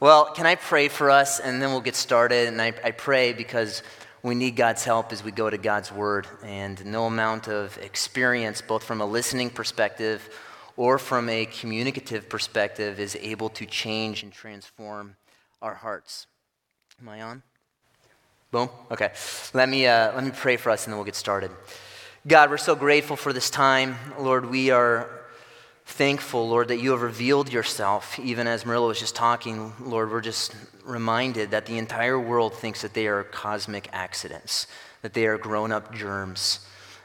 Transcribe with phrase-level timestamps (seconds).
[0.00, 2.46] Well, can I pray for us and then we'll get started?
[2.46, 3.82] And I, I pray because
[4.22, 6.28] we need God's help as we go to God's Word.
[6.44, 10.30] And no amount of experience, both from a listening perspective
[10.76, 15.16] or from a communicative perspective, is able to change and transform
[15.60, 16.28] our hearts.
[17.02, 17.42] Am I on?
[18.52, 18.68] Boom?
[18.92, 19.10] Okay.
[19.52, 21.50] Let me, uh, let me pray for us and then we'll get started.
[22.24, 23.96] God, we're so grateful for this time.
[24.16, 25.17] Lord, we are
[25.88, 28.18] thankful, Lord, that you have revealed yourself.
[28.18, 30.54] Even as Marilla was just talking, Lord, we're just
[30.84, 34.66] reminded that the entire world thinks that they are cosmic accidents,
[35.02, 36.60] that they are grown up germs.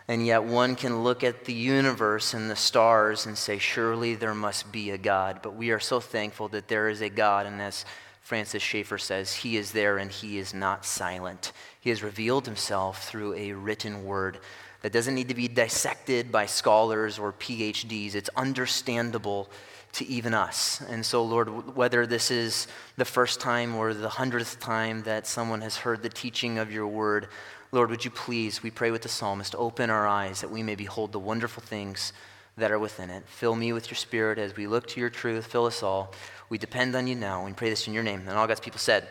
[0.09, 4.35] And yet one can look at the universe and the stars and say, surely there
[4.35, 5.39] must be a God.
[5.41, 7.45] But we are so thankful that there is a God.
[7.45, 7.85] And as
[8.21, 11.53] Francis Schaeffer says, He is there and He is not silent.
[11.79, 14.39] He has revealed Himself through a written word
[14.83, 18.15] that doesn't need to be dissected by scholars or PhDs.
[18.15, 19.49] It's understandable
[19.93, 20.81] to even us.
[20.89, 25.61] And so, Lord, whether this is the first time or the hundredth time that someone
[25.61, 27.29] has heard the teaching of your word,
[27.71, 30.75] Lord, would you please, we pray with the psalmist, open our eyes that we may
[30.75, 32.11] behold the wonderful things
[32.57, 33.23] that are within it.
[33.25, 35.47] Fill me with your spirit as we look to your truth.
[35.47, 36.13] Fill us all.
[36.49, 37.45] We depend on you now.
[37.45, 38.23] We pray this in your name.
[38.27, 39.07] And all God's people said,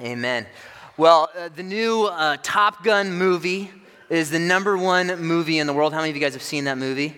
[0.00, 0.46] Amen.
[0.96, 3.70] Well, uh, the new uh, Top Gun movie
[4.12, 5.94] is the number one movie in the world.
[5.94, 7.16] How many of you guys have seen that movie?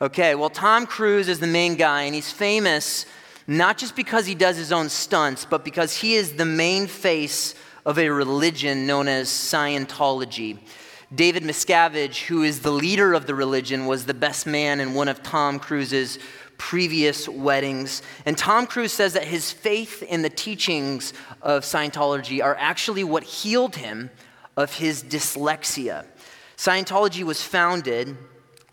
[0.00, 3.04] Okay, well, Tom Cruise is the main guy, and he's famous
[3.46, 7.54] not just because he does his own stunts, but because he is the main face
[7.84, 10.58] of a religion known as Scientology.
[11.14, 15.08] David Miscavige, who is the leader of the religion, was the best man in one
[15.08, 16.18] of Tom Cruise's
[16.56, 18.00] previous weddings.
[18.24, 23.22] And Tom Cruise says that his faith in the teachings of Scientology are actually what
[23.22, 24.08] healed him
[24.56, 26.06] of his dyslexia.
[26.62, 28.16] Scientology was founded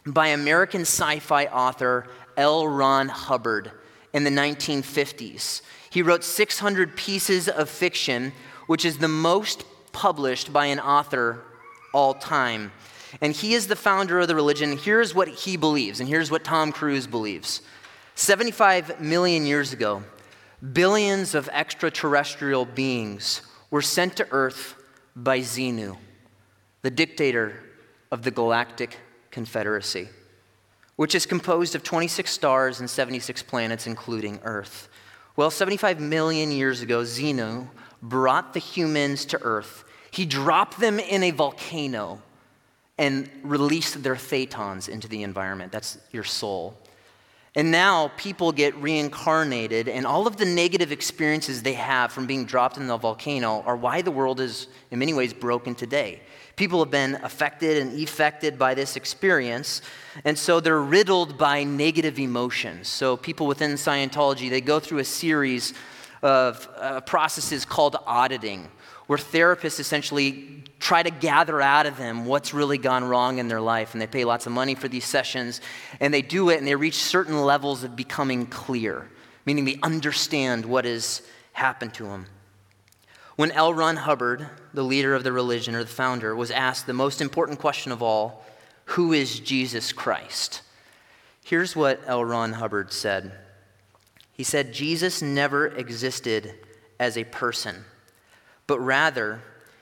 [0.06, 2.06] by American sci fi author
[2.38, 2.68] L.
[2.68, 3.72] Ron Hubbard
[4.14, 5.64] in the 1950s.
[5.90, 8.31] He wrote 600 pieces of fiction,
[8.68, 11.42] which is the most published by an author
[11.92, 12.72] all time.
[13.22, 14.78] And he is the founder of the religion.
[14.78, 17.63] Here's what he believes, and here's what Tom Cruise believes
[18.13, 20.03] 75 million years ago,
[20.74, 24.75] billions of extraterrestrial beings were sent to Earth
[25.16, 25.97] by Xenu,
[26.84, 27.63] the dictator
[28.12, 28.97] of the Galactic
[29.31, 30.09] Confederacy,
[30.96, 34.90] which is composed of 26 stars and 76 planets, including Earth.
[35.36, 37.68] Well, 75 million years ago, Xenu
[38.02, 39.84] brought the humans to Earth.
[40.12, 42.22] He dropped them in a volcano
[42.98, 45.72] and released their thetans into the environment.
[45.72, 46.78] That's your soul.
[47.56, 52.46] And now people get reincarnated, and all of the negative experiences they have from being
[52.46, 56.22] dropped in the volcano are why the world is, in many ways, broken today.
[56.58, 59.82] People have been affected and effected by this experience,
[60.26, 62.88] and so they're riddled by negative emotions.
[62.88, 65.74] So, people within Scientology, they go through a series
[66.22, 68.70] of uh, processes called auditing,
[69.09, 73.59] where therapists essentially try to gather out of them what's really gone wrong in their
[73.59, 73.94] life.
[73.94, 75.62] And they pay lots of money for these sessions,
[76.00, 79.09] and they do it, and they reach certain levels of becoming clear,
[79.48, 82.28] meaning they understand what has happened to them.
[83.36, 83.74] When L.
[83.74, 87.58] Ron Hubbard, the leader of the religion or the founder, was asked the most important
[87.58, 88.46] question of all
[88.86, 90.62] who is Jesus Christ?
[91.44, 92.24] Here's what L.
[92.24, 93.31] Ron Hubbard said
[94.34, 96.53] He said, Jesus never existed
[97.00, 97.86] as a person,
[98.69, 99.41] but rather,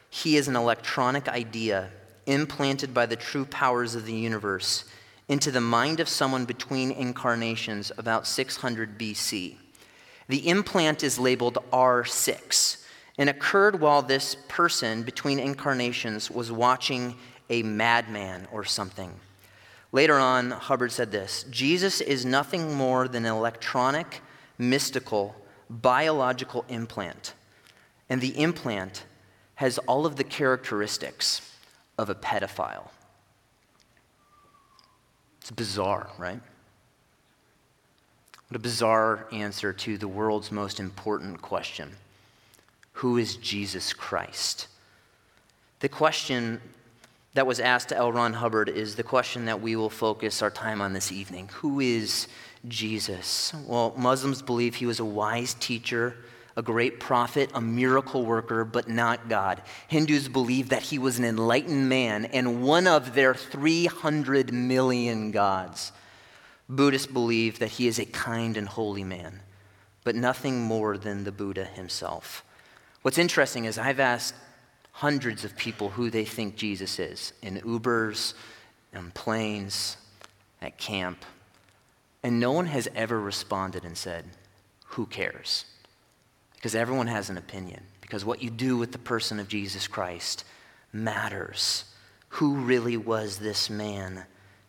[0.09, 1.89] he is an electronic idea
[2.25, 4.85] implanted by the true powers of the universe
[5.27, 9.57] into the mind of someone between incarnations about 600 BC.
[10.29, 12.85] The implant is labeled R6
[13.17, 17.17] and occurred while this person between incarnations was watching
[17.49, 19.11] a madman or something.
[19.91, 24.21] Later on, Hubbard said this Jesus is nothing more than an electronic,
[24.57, 25.35] mystical,
[25.69, 27.33] biological implant.
[28.09, 29.05] And the implant
[29.55, 31.51] has all of the characteristics
[31.97, 32.89] of a pedophile.
[35.41, 36.39] It's bizarre, right?
[38.49, 41.91] What a bizarre answer to the world's most important question.
[42.93, 44.67] Who is Jesus Christ?
[45.79, 46.61] The question
[47.33, 48.11] that was asked to L.
[48.11, 51.49] Ron Hubbard is the question that we will focus our time on this evening.
[51.55, 52.27] Who is
[52.67, 53.53] Jesus?
[53.67, 56.15] Well, Muslims believe he was a wise teacher,
[56.57, 59.61] a great prophet, a miracle worker, but not God.
[59.87, 65.91] Hindus believe that he was an enlightened man and one of their 300 million gods.
[66.67, 69.41] Buddhists believe that he is a kind and holy man,
[70.03, 72.43] but nothing more than the Buddha himself.
[73.03, 74.33] What's interesting is I've asked
[74.93, 78.33] hundreds of people who they think Jesus is in Ubers,
[78.93, 79.95] in planes,
[80.59, 81.23] at camp,
[82.23, 84.25] and no one has ever responded and said,
[84.87, 85.65] Who cares?
[86.67, 90.43] Because everyone has an opinion, because what you do with the person of Jesus Christ
[90.91, 91.85] matters.
[92.27, 94.25] Who really was this man?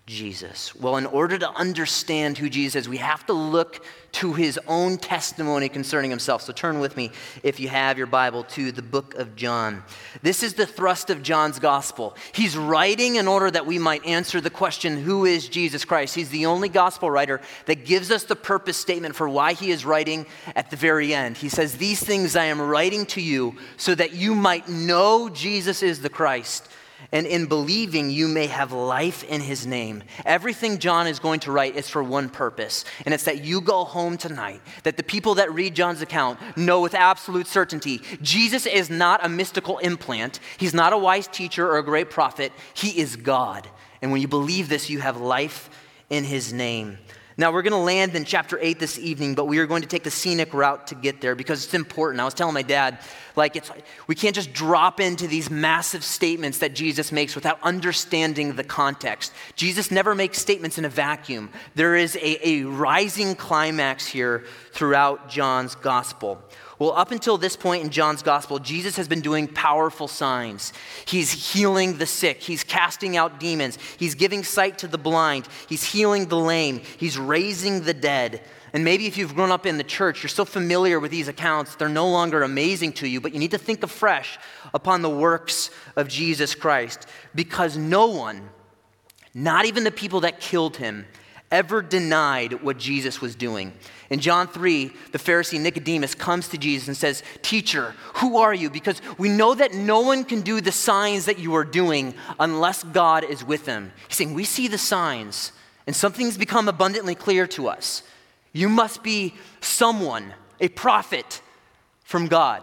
[0.09, 0.75] Jesus?
[0.75, 4.97] Well, in order to understand who Jesus is, we have to look to his own
[4.97, 6.41] testimony concerning himself.
[6.41, 7.11] So turn with me,
[7.43, 9.83] if you have your Bible, to the book of John.
[10.23, 12.17] This is the thrust of John's gospel.
[12.33, 16.15] He's writing in order that we might answer the question, Who is Jesus Christ?
[16.15, 19.85] He's the only gospel writer that gives us the purpose statement for why he is
[19.85, 20.25] writing
[20.57, 21.37] at the very end.
[21.37, 25.83] He says, These things I am writing to you so that you might know Jesus
[25.83, 26.67] is the Christ
[27.13, 30.03] and in believing you may have life in his name.
[30.25, 33.85] Everything John is going to write is for one purpose, and it's that you go
[33.85, 38.91] home tonight, that the people that read John's account know with absolute certainty Jesus is
[38.91, 43.17] not a mystical implant, he's not a wise teacher or a great prophet, he is
[43.17, 43.69] God.
[44.01, 45.71] And when you believe this, you have life
[46.11, 46.99] in his name.
[47.41, 49.89] Now, we're going to land in chapter 8 this evening, but we are going to
[49.89, 52.21] take the scenic route to get there because it's important.
[52.21, 52.99] I was telling my dad,
[53.37, 53.71] like, it's,
[54.09, 59.33] we can't just drop into these massive statements that Jesus makes without understanding the context.
[59.55, 61.51] Jesus never makes statements in a vacuum.
[61.77, 66.43] There is a, a rising climax here throughout John's gospel.
[66.79, 70.73] Well, up until this point in John's gospel, Jesus has been doing powerful signs.
[71.07, 75.83] He's healing the sick, he's casting out demons, he's giving sight to the blind, he's
[75.83, 78.43] healing the lame, he's raising the dead.
[78.73, 81.75] And maybe if you've grown up in the church, you're so familiar with these accounts,
[81.75, 84.39] they're no longer amazing to you, but you need to think afresh
[84.73, 87.09] upon the works of Jesus Christ.
[87.35, 88.51] Because no one,
[89.35, 91.07] not even the people that killed him,
[91.51, 93.73] ever denied what Jesus was doing.
[94.11, 98.71] In John 3, the Pharisee Nicodemus comes to Jesus and says, Teacher, who are you?
[98.71, 102.85] Because we know that no one can do the signs that you are doing unless
[102.85, 103.93] God is with them.
[104.09, 105.53] He's saying, We see the signs,
[105.87, 108.03] and something's become abundantly clear to us.
[108.53, 111.43] You must be someone, a prophet
[112.03, 112.63] from God.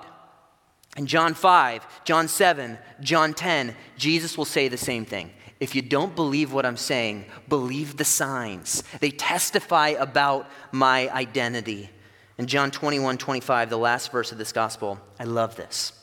[0.98, 5.30] In John 5, John 7, John 10, Jesus will say the same thing.
[5.60, 8.84] If you don't believe what I'm saying, believe the signs.
[9.00, 11.90] They testify about my identity.
[12.38, 15.94] In John 21 25, the last verse of this gospel, I love this.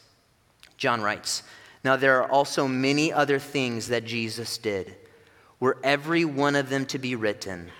[0.78, 1.43] John writes,
[1.84, 4.96] Now there are also many other things that Jesus did.
[5.60, 7.70] Were every one of them to be written,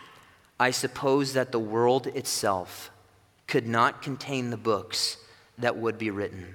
[0.61, 2.91] I suppose that the world itself
[3.49, 5.17] could not contain the books
[5.59, 6.55] that would be written.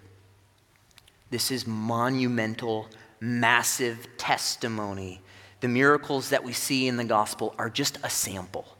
[1.30, 2.88] This is monumental
[3.20, 5.22] massive testimony.
[5.60, 8.78] The miracles that we see in the gospel are just a sample.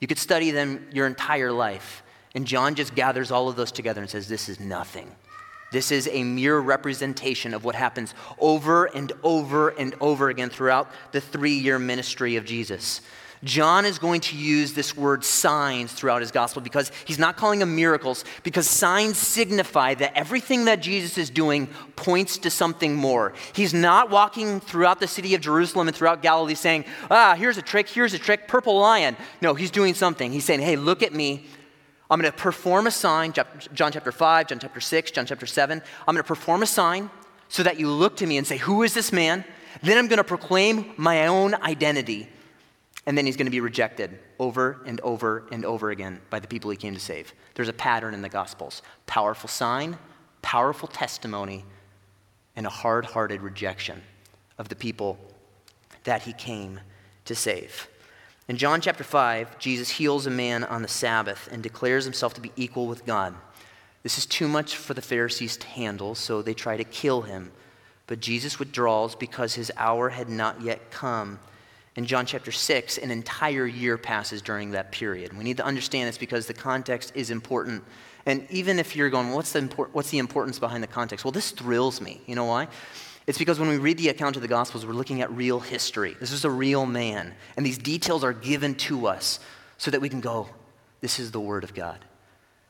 [0.00, 2.02] You could study them your entire life.
[2.34, 5.10] And John just gathers all of those together and says, This is nothing.
[5.72, 10.90] This is a mere representation of what happens over and over and over again throughout
[11.12, 13.00] the three year ministry of Jesus.
[13.44, 17.60] John is going to use this word signs throughout his gospel because he's not calling
[17.60, 21.66] them miracles, because signs signify that everything that Jesus is doing
[21.96, 23.34] points to something more.
[23.52, 27.62] He's not walking throughout the city of Jerusalem and throughout Galilee saying, ah, here's a
[27.62, 29.16] trick, here's a trick, purple lion.
[29.40, 30.32] No, he's doing something.
[30.32, 31.46] He's saying, hey, look at me.
[32.08, 35.82] I'm going to perform a sign, John chapter 5, John chapter 6, John chapter 7.
[36.06, 37.10] I'm going to perform a sign
[37.48, 39.44] so that you look to me and say, Who is this man?
[39.82, 42.28] Then I'm going to proclaim my own identity
[43.06, 46.48] and then he's going to be rejected over and over and over again by the
[46.48, 47.32] people he came to save.
[47.54, 49.96] There's a pattern in the Gospels powerful sign,
[50.42, 51.64] powerful testimony,
[52.56, 54.02] and a hard hearted rejection
[54.58, 55.18] of the people
[56.04, 56.80] that he came
[57.24, 57.88] to save.
[58.48, 62.40] In John chapter 5, Jesus heals a man on the Sabbath and declares himself to
[62.40, 63.34] be equal with God.
[64.02, 67.50] This is too much for the Pharisees to handle, so they try to kill him.
[68.06, 71.40] But Jesus withdraws because his hour had not yet come
[71.96, 75.36] in John chapter 6, an entire year passes during that period.
[75.36, 77.82] We need to understand this because the context is important.
[78.26, 81.24] And even if you're going, what's the, import- what's the importance behind the context?
[81.24, 82.20] Well, this thrills me.
[82.26, 82.68] You know why?
[83.26, 86.16] It's because when we read the account of the Gospels, we're looking at real history.
[86.20, 87.34] This is a real man.
[87.56, 89.40] And these details are given to us
[89.78, 90.48] so that we can go,
[91.00, 92.04] this is the Word of God.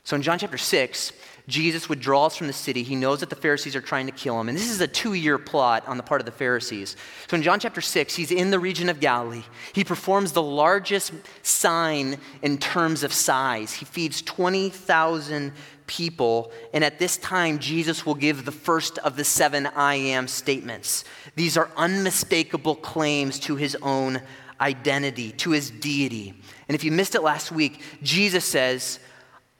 [0.06, 1.12] So in John chapter 6,
[1.48, 2.84] Jesus withdraws from the city.
[2.84, 4.48] He knows that the Pharisees are trying to kill him.
[4.48, 6.94] And this is a two year plot on the part of the Pharisees.
[7.26, 9.42] So in John chapter 6, he's in the region of Galilee.
[9.72, 13.72] He performs the largest sign in terms of size.
[13.72, 15.52] He feeds 20,000
[15.88, 16.52] people.
[16.72, 21.02] And at this time, Jesus will give the first of the seven I am statements.
[21.34, 24.22] These are unmistakable claims to his own
[24.60, 26.40] identity, to his deity.
[26.68, 29.00] And if you missed it last week, Jesus says,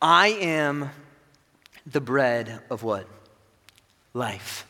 [0.01, 0.91] I am
[1.87, 3.07] the bread of what?
[4.15, 4.67] Life.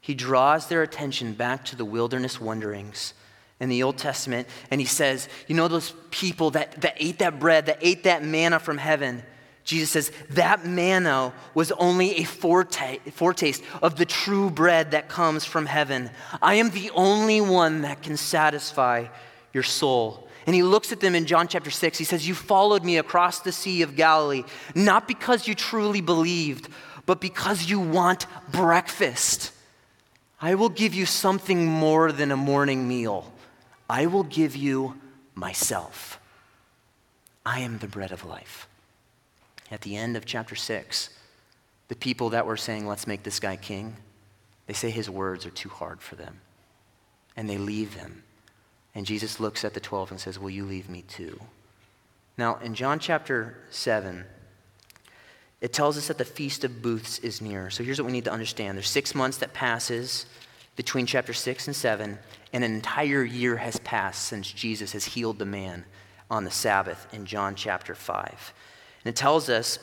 [0.00, 3.14] He draws their attention back to the wilderness wanderings
[3.58, 7.40] in the Old Testament, and he says, You know, those people that, that ate that
[7.40, 9.22] bread, that ate that manna from heaven,
[9.66, 15.66] Jesus says, that manna was only a foretaste of the true bread that comes from
[15.66, 16.08] heaven.
[16.40, 19.08] I am the only one that can satisfy
[19.52, 20.25] your soul.
[20.46, 21.98] And he looks at them in John chapter 6.
[21.98, 26.68] He says, You followed me across the Sea of Galilee, not because you truly believed,
[27.04, 29.52] but because you want breakfast.
[30.40, 33.32] I will give you something more than a morning meal.
[33.90, 35.00] I will give you
[35.34, 36.20] myself.
[37.44, 38.68] I am the bread of life.
[39.70, 41.10] At the end of chapter 6,
[41.88, 43.96] the people that were saying, Let's make this guy king,
[44.66, 46.40] they say his words are too hard for them.
[47.36, 48.22] And they leave him.
[48.96, 51.38] And Jesus looks at the 12 and says, Will you leave me too?
[52.38, 54.24] Now, in John chapter 7,
[55.60, 57.68] it tells us that the Feast of Booths is near.
[57.68, 60.24] So here's what we need to understand there's six months that passes
[60.76, 62.18] between chapter 6 and 7,
[62.54, 65.84] and an entire year has passed since Jesus has healed the man
[66.30, 68.54] on the Sabbath in John chapter 5.
[69.04, 69.78] And it tells us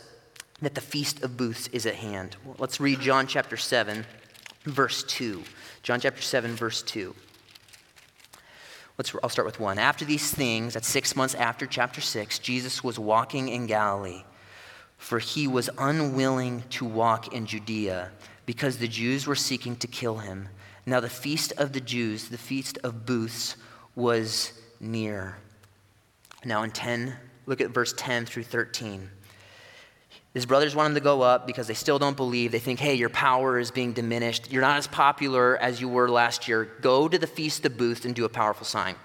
[0.61, 2.35] that the Feast of Booths is at hand.
[2.43, 4.05] Well, let's read John chapter 7,
[4.63, 5.43] verse 2.
[5.83, 7.13] John chapter 7, verse 2.
[8.97, 9.79] Let's, I'll start with one.
[9.79, 14.23] After these things, at six months after chapter 6, Jesus was walking in Galilee,
[14.97, 18.11] for he was unwilling to walk in Judea
[18.45, 20.49] because the Jews were seeking to kill him.
[20.85, 23.55] Now, the feast of the Jews, the feast of booths,
[23.95, 25.37] was near.
[26.45, 29.09] Now, in 10, Look at verse 10 through 13.
[30.33, 32.51] His brothers want him to go up because they still don't believe.
[32.51, 34.51] They think, hey, your power is being diminished.
[34.51, 36.65] You're not as popular as you were last year.
[36.81, 38.95] Go to the feast of booths and do a powerful sign.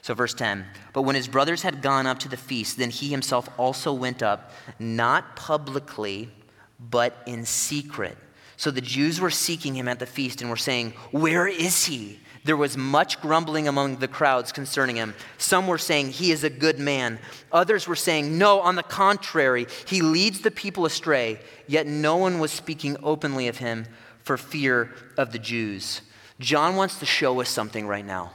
[0.00, 3.08] So, verse 10 But when his brothers had gone up to the feast, then he
[3.08, 6.30] himself also went up, not publicly,
[6.78, 8.16] but in secret.
[8.56, 12.20] So the Jews were seeking him at the feast and were saying, Where is he?
[12.44, 15.14] There was much grumbling among the crowds concerning him.
[15.36, 17.18] Some were saying, He is a good man.
[17.52, 21.38] Others were saying, No, on the contrary, he leads the people astray.
[21.66, 23.86] Yet no one was speaking openly of him
[24.22, 26.00] for fear of the Jews.
[26.38, 28.32] John wants to show us something right now.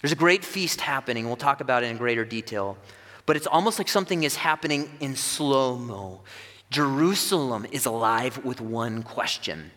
[0.00, 1.26] There's a great feast happening.
[1.26, 2.78] We'll talk about it in greater detail.
[3.26, 6.20] But it's almost like something is happening in slow mo.
[6.70, 9.72] Jerusalem is alive with one question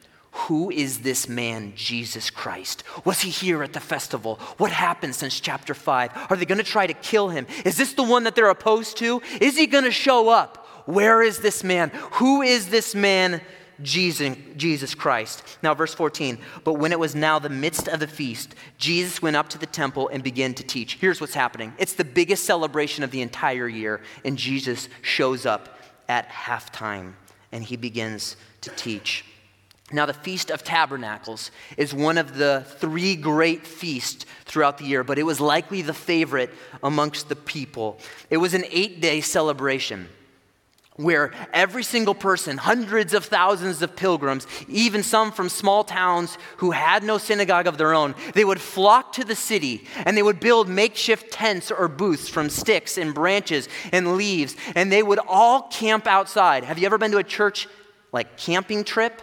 [0.47, 2.83] who is this man, Jesus Christ?
[3.05, 4.35] Was he here at the festival?
[4.57, 6.27] What happened since chapter 5?
[6.29, 7.47] Are they going to try to kill him?
[7.65, 9.21] Is this the one that they're opposed to?
[9.39, 10.65] Is he going to show up?
[10.85, 11.91] Where is this man?
[12.13, 13.41] Who is this man,
[13.81, 15.43] Jesus, Jesus Christ?
[15.61, 16.39] Now, verse 14.
[16.63, 19.65] But when it was now the midst of the feast, Jesus went up to the
[19.65, 20.95] temple and began to teach.
[20.95, 25.77] Here's what's happening it's the biggest celebration of the entire year, and Jesus shows up
[26.09, 27.13] at halftime
[27.51, 29.25] and he begins to teach.
[29.93, 35.03] Now, the Feast of Tabernacles is one of the three great feasts throughout the year,
[35.03, 36.49] but it was likely the favorite
[36.83, 37.97] amongst the people.
[38.29, 40.07] It was an eight day celebration
[40.97, 46.71] where every single person, hundreds of thousands of pilgrims, even some from small towns who
[46.71, 50.39] had no synagogue of their own, they would flock to the city and they would
[50.39, 55.63] build makeshift tents or booths from sticks and branches and leaves, and they would all
[55.63, 56.63] camp outside.
[56.63, 57.67] Have you ever been to a church
[58.11, 59.21] like camping trip?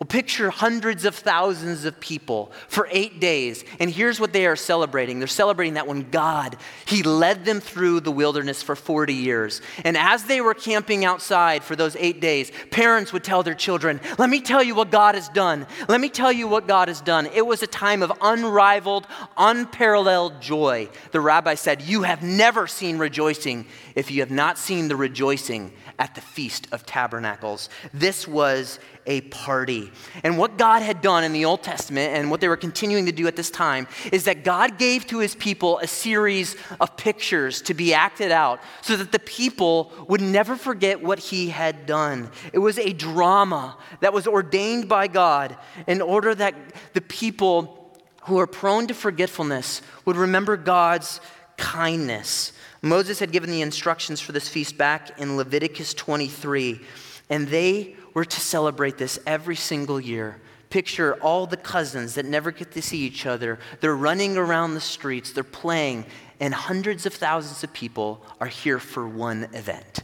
[0.00, 3.66] Well, picture hundreds of thousands of people for eight days.
[3.78, 8.00] And here's what they are celebrating they're celebrating that when God, He led them through
[8.00, 9.60] the wilderness for 40 years.
[9.84, 14.00] And as they were camping outside for those eight days, parents would tell their children,
[14.16, 15.66] Let me tell you what God has done.
[15.86, 17.26] Let me tell you what God has done.
[17.26, 20.88] It was a time of unrivaled, unparalleled joy.
[21.12, 25.74] The rabbi said, You have never seen rejoicing if you have not seen the rejoicing
[25.98, 27.68] at the Feast of Tabernacles.
[27.92, 28.78] This was
[29.10, 29.90] a party.
[30.22, 33.12] And what God had done in the Old Testament and what they were continuing to
[33.12, 37.60] do at this time is that God gave to his people a series of pictures
[37.62, 42.30] to be acted out so that the people would never forget what he had done.
[42.52, 45.56] It was a drama that was ordained by God
[45.88, 46.54] in order that
[46.92, 51.20] the people who are prone to forgetfulness would remember God's
[51.56, 52.52] kindness.
[52.80, 56.80] Moses had given the instructions for this feast back in Leviticus 23,
[57.28, 60.40] and they we're to celebrate this every single year.
[60.68, 63.58] Picture all the cousins that never get to see each other.
[63.80, 66.06] They're running around the streets, they're playing,
[66.38, 70.00] and hundreds of thousands of people are here for one event.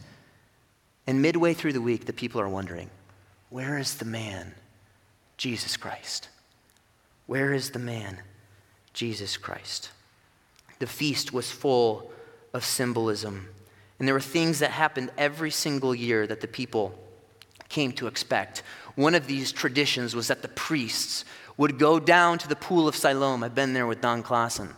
[1.06, 2.90] And midway through the week, the people are wondering
[3.48, 4.54] where is the man,
[5.36, 6.28] Jesus Christ?
[7.26, 8.18] Where is the man,
[8.92, 9.90] Jesus Christ?
[10.78, 12.10] The feast was full
[12.52, 13.48] of symbolism.
[13.98, 16.98] And there were things that happened every single year that the people
[17.68, 18.62] came to expect.
[18.94, 21.24] One of these traditions was that the priests
[21.56, 23.42] would go down to the pool of Siloam.
[23.42, 24.68] I've been there with Don Clausen.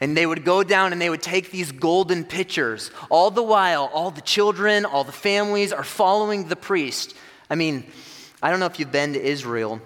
[0.00, 2.90] And they would go down and they would take these golden pitchers.
[3.08, 7.14] All the while, all the children, all the families are following the priest.
[7.48, 7.84] I mean,
[8.42, 9.80] I don't know if you've been to Israel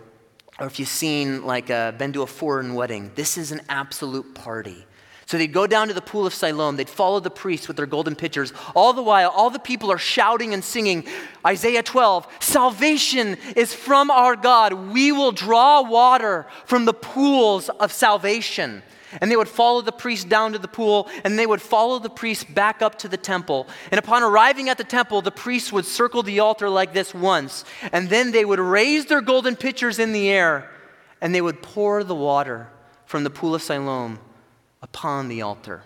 [0.59, 3.13] or if you've seen, like, uh, been to a foreign wedding.
[3.15, 4.87] This is an absolute party.
[5.29, 6.77] So they'd go down to the pool of Siloam.
[6.77, 8.55] They'd follow the priests with their golden pitchers.
[8.75, 11.05] All the while, all the people are shouting and singing
[11.47, 14.73] Isaiah 12 Salvation is from our God.
[14.73, 18.83] We will draw water from the pools of salvation.
[19.21, 22.09] And they would follow the priest down to the pool, and they would follow the
[22.09, 23.69] priest back up to the temple.
[23.91, 27.67] And upon arriving at the temple, the priests would circle the altar like this once,
[27.93, 30.71] and then they would raise their golden pitchers in the air,
[31.21, 32.69] and they would pour the water
[33.05, 34.21] from the pool of Siloam
[34.83, 35.83] upon the altar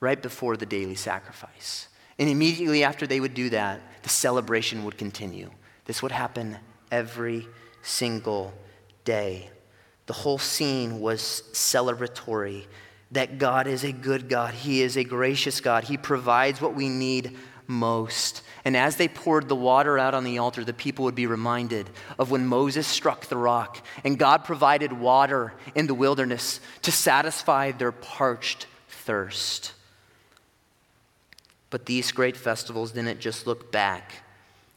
[0.00, 1.88] right before the daily sacrifice.
[2.18, 5.50] And immediately after they would do that, the celebration would continue.
[5.86, 6.58] This would happen
[6.90, 7.48] every
[7.82, 8.52] single
[9.04, 9.50] day.
[10.06, 12.66] The whole scene was celebratory
[13.10, 16.88] that God is a good God, He is a gracious God, He provides what we
[16.88, 17.36] need
[17.66, 18.42] most.
[18.64, 21.90] And as they poured the water out on the altar, the people would be reminded
[22.18, 27.72] of when Moses struck the rock and God provided water in the wilderness to satisfy
[27.72, 29.72] their parched thirst.
[31.68, 34.12] But these great festivals didn't just look back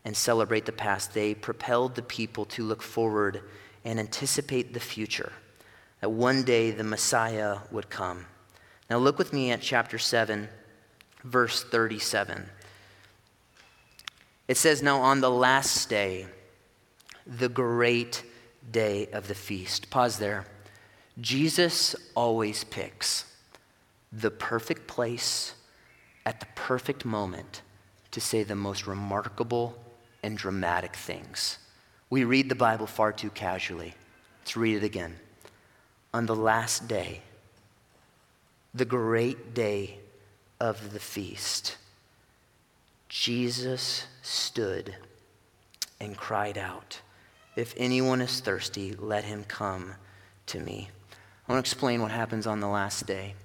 [0.04, 3.42] and celebrate the past, they propelled the people to look forward
[3.84, 5.34] and anticipate the future,
[6.00, 8.26] that one day the Messiah would come.
[8.90, 10.48] Now, look with me at chapter 7,
[11.24, 12.50] verse 37.
[14.48, 16.28] It says, Now on the last day,
[17.26, 18.24] the great
[18.72, 19.90] day of the feast.
[19.90, 20.46] Pause there.
[21.20, 23.26] Jesus always picks
[24.12, 25.54] the perfect place
[26.26, 27.62] at the perfect moment
[28.12, 29.78] to say the most remarkable
[30.24, 31.58] and dramatic things.
[32.10, 33.94] We read the Bible far too casually.
[34.42, 35.16] Let's read it again.
[36.14, 37.22] On the last day,
[38.74, 40.00] the great day
[40.60, 41.78] of the feast,
[43.10, 44.96] Jesus stood
[46.00, 47.02] and cried out,
[47.56, 49.94] If anyone is thirsty, let him come
[50.48, 50.90] to me.
[51.48, 53.36] I want to explain what happens on the last day.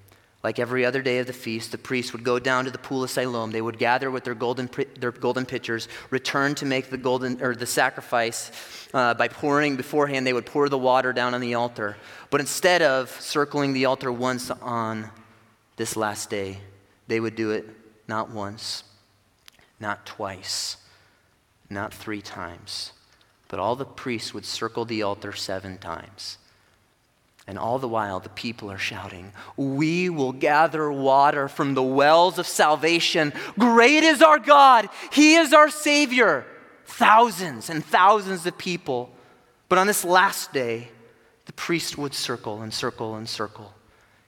[0.42, 3.04] Like every other day of the feast, the priests would go down to the pool
[3.04, 3.52] of Siloam.
[3.52, 7.54] They would gather with their golden, their golden pitchers, return to make the golden or
[7.54, 8.50] the sacrifice
[8.92, 10.26] uh, by pouring beforehand.
[10.26, 11.96] They would pour the water down on the altar.
[12.30, 15.10] But instead of circling the altar once on
[15.76, 16.58] this last day,
[17.06, 17.68] they would do it
[18.08, 18.82] not once,
[19.82, 20.78] not twice,
[21.68, 22.92] not three times,
[23.48, 26.38] but all the priests would circle the altar seven times.
[27.46, 32.38] And all the while, the people are shouting, We will gather water from the wells
[32.38, 33.32] of salvation.
[33.58, 34.88] Great is our God.
[35.12, 36.46] He is our Savior.
[36.86, 39.12] Thousands and thousands of people.
[39.68, 40.88] But on this last day,
[41.46, 43.74] the priest would circle and circle and circle.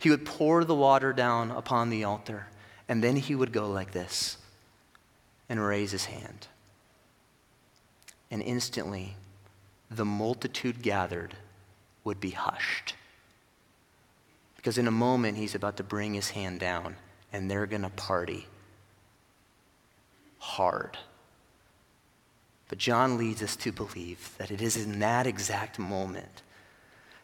[0.00, 2.48] He would pour the water down upon the altar,
[2.88, 4.38] and then he would go like this
[5.48, 6.48] and raise his hand.
[8.30, 9.16] And instantly,
[9.90, 11.35] the multitude gathered
[12.02, 12.94] would be hushed.
[14.57, 16.96] Because in a moment, he's about to bring his hand down
[17.33, 18.46] and they're going to party
[20.38, 20.96] hard.
[22.68, 26.42] But John leads us to believe that it is in that exact moment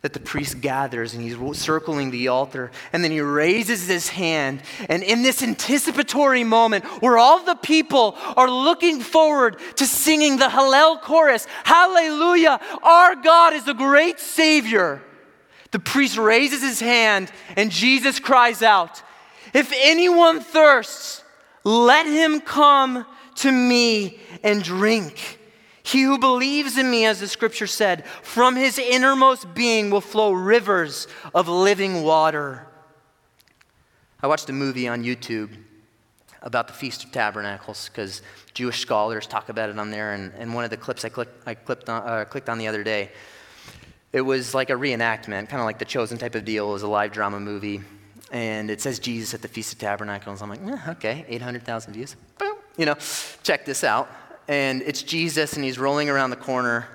[0.02, 4.62] that the priest gathers and he's circling the altar and then he raises his hand.
[4.88, 10.48] And in this anticipatory moment where all the people are looking forward to singing the
[10.48, 15.02] Hallel chorus, Hallelujah, our God is a great Savior.
[15.70, 19.02] The priest raises his hand and Jesus cries out,
[19.52, 21.22] If anyone thirsts,
[21.62, 23.04] let him come
[23.36, 25.39] to me and drink.
[25.82, 30.32] He who believes in me, as the scripture said, from his innermost being will flow
[30.32, 32.66] rivers of living water.
[34.22, 35.50] I watched a movie on YouTube
[36.42, 38.22] about the Feast of Tabernacles because
[38.54, 40.12] Jewish scholars talk about it on there.
[40.12, 42.68] And, and one of the clips I, clicked, I clipped on, uh, clicked on the
[42.68, 43.10] other day
[44.12, 46.68] it was like a reenactment, kind of like the Chosen type of deal.
[46.68, 47.80] It was a live drama movie.
[48.32, 50.42] And it says Jesus at the Feast of Tabernacles.
[50.42, 52.16] I'm like, eh, okay, 800,000 views.
[52.38, 52.56] Boom.
[52.76, 52.96] You know,
[53.42, 54.10] check this out.
[54.48, 56.88] And it's Jesus, and he's rolling around the corner,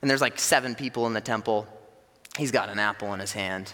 [0.00, 1.66] and there's like seven people in the temple.
[2.38, 3.72] He's got an apple in his hand.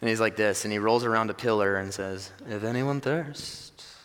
[0.00, 3.96] And he's like this, and he rolls around a pillar and says, If anyone thirsts,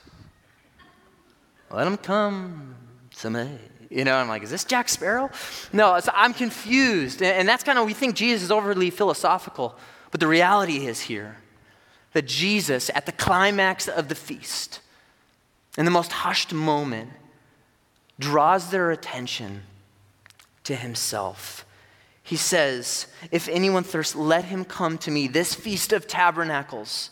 [1.72, 2.76] let him come
[3.18, 3.58] to me.
[3.90, 5.32] You know, I'm like, is this Jack Sparrow?
[5.74, 7.22] No, I'm confused.
[7.22, 9.76] And that's kind of, we think Jesus is overly philosophical.
[10.12, 11.38] But the reality is here
[12.14, 14.80] that Jesus, at the climax of the feast,
[15.78, 17.12] in the most hushed moment,
[18.20, 19.64] draws their attention
[20.66, 21.66] to himself.
[22.22, 25.28] He says, If anyone thirsts, let him come to me.
[25.28, 27.10] This Feast of Tabernacles,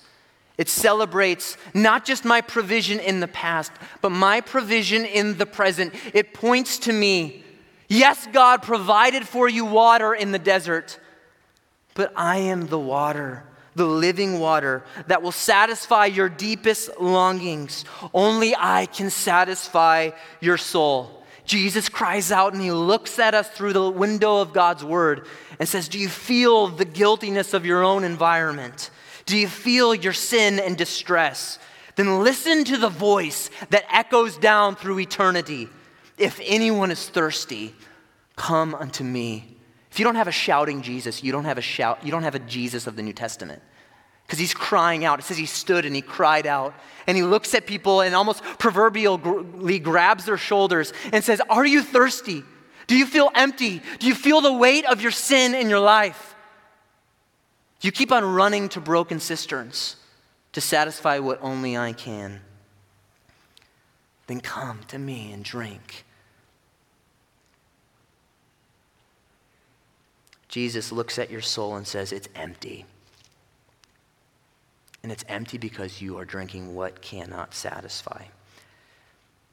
[0.58, 5.94] it celebrates not just my provision in the past, but my provision in the present.
[6.14, 7.44] It points to me.
[7.88, 11.00] Yes, God provided for you water in the desert,
[11.94, 13.44] but I am the water
[13.78, 17.86] the living water that will satisfy your deepest longings.
[18.14, 20.12] Only I can satisfy
[20.42, 21.24] your soul.
[21.46, 25.28] Jesus cries out and he looks at us through the window of God's word
[25.60, 28.90] and says, Do you feel the guiltiness of your own environment?
[29.26, 31.58] Do you feel your sin and distress?
[31.96, 35.70] Then listen to the voice that echoes down through eternity.
[36.18, 37.74] If anyone is thirsty,
[38.36, 39.57] come unto me
[39.98, 42.36] if you don't have a shouting Jesus, you don't have a shout, you don't have
[42.36, 43.64] a Jesus of the New Testament.
[44.22, 45.18] Because he's crying out.
[45.18, 46.76] It says he stood and he cried out.
[47.08, 51.82] And he looks at people and almost proverbially grabs their shoulders and says, Are you
[51.82, 52.44] thirsty?
[52.86, 53.82] Do you feel empty?
[53.98, 56.36] Do you feel the weight of your sin in your life?
[57.82, 59.96] You keep on running to broken cisterns
[60.52, 62.42] to satisfy what only I can?
[64.28, 66.06] Then come to me and drink.
[70.58, 72.84] Jesus looks at your soul and says, It's empty.
[75.04, 78.24] And it's empty because you are drinking what cannot satisfy.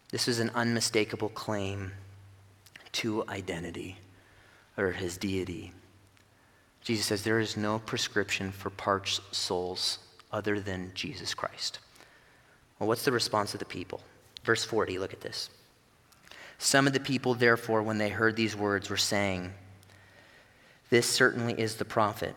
[0.09, 1.93] This is an unmistakable claim
[2.93, 3.99] to identity
[4.79, 5.75] or his deity.
[6.83, 9.99] Jesus says there is no prescription for parched souls
[10.33, 11.81] other than Jesus Christ.
[12.79, 14.01] Well, what's the response of the people?
[14.43, 15.51] Verse 40, look at this.
[16.57, 19.53] Some of the people, therefore, when they heard these words, were saying,
[20.91, 22.35] this certainly is the prophet.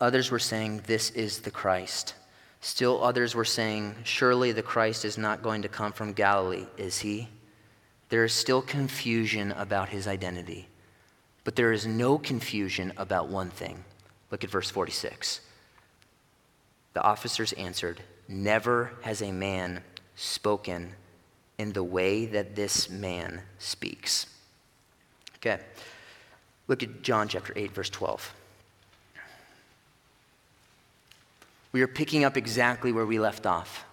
[0.00, 2.14] Others were saying, This is the Christ.
[2.60, 6.98] Still others were saying, Surely the Christ is not going to come from Galilee, is
[6.98, 7.28] he?
[8.08, 10.68] There is still confusion about his identity.
[11.44, 13.84] But there is no confusion about one thing.
[14.30, 15.40] Look at verse 46.
[16.94, 19.82] The officers answered, Never has a man
[20.16, 20.94] spoken
[21.58, 24.26] in the way that this man speaks.
[25.36, 25.60] Okay.
[26.68, 28.34] Look at John chapter 8, verse 12.
[31.72, 33.84] We are picking up exactly where we left off.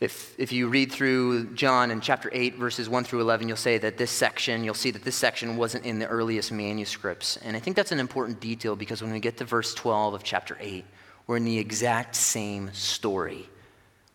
[0.00, 3.78] If, if you read through John in chapter 8, verses 1 through 11, you'll say
[3.78, 7.36] that this section, you'll see that this section wasn't in the earliest manuscripts.
[7.38, 10.22] And I think that's an important detail because when we get to verse 12 of
[10.22, 10.84] chapter 8,
[11.26, 13.48] we're in the exact same story.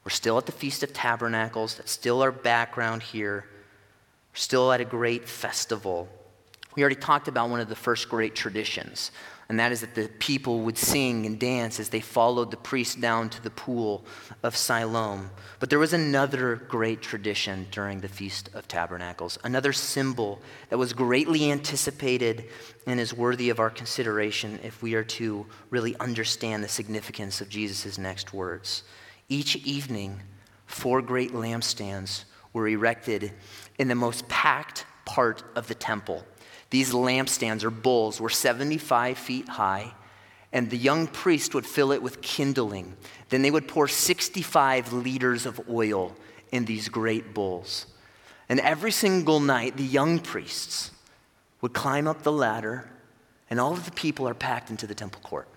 [0.06, 1.76] We're still at the Feast of Tabernacles.
[1.76, 3.46] That's still our background here.
[4.32, 6.08] We're still at a great festival.
[6.76, 9.12] We already talked about one of the first great traditions,
[9.50, 13.00] and that is that the people would sing and dance as they followed the priest
[13.00, 14.06] down to the pool
[14.42, 15.30] of Siloam.
[15.60, 20.94] But there was another great tradition during the Feast of Tabernacles, another symbol that was
[20.94, 22.46] greatly anticipated
[22.88, 27.50] and is worthy of our consideration if we are to really understand the significance of
[27.50, 28.84] Jesus' next words.
[29.30, 30.22] Each evening,
[30.66, 33.34] four great lampstands were erected
[33.78, 36.24] in the most packed part of the temple
[36.74, 39.94] these lampstands or bowls were 75 feet high,
[40.52, 42.98] and the young priest would fill it with kindling.
[43.30, 46.16] Then they would pour 65 liters of oil
[46.52, 47.86] in these great bowls.
[48.50, 50.90] And every single night, the young priests
[51.62, 52.90] would climb up the ladder,
[53.52, 55.48] and all of the people are packed into the temple court.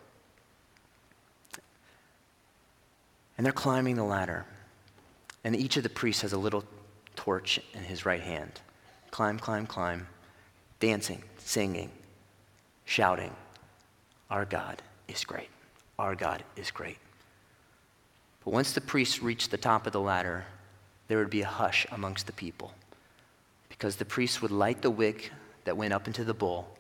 [3.38, 4.44] And they're climbing the ladder,
[5.42, 6.64] and each of the priests has a little
[7.14, 8.60] torch in his right hand.
[9.10, 10.08] Climb, climb, climb
[10.80, 11.90] dancing, singing,
[12.84, 13.32] shouting,
[14.30, 15.48] Our God is great.
[15.98, 16.98] Our God is great.
[18.44, 20.44] But once the priests reached the top of the ladder,
[21.08, 22.74] there would be a hush amongst the people
[23.68, 25.30] because the priests would light the wick
[25.64, 26.76] that went up into the bowl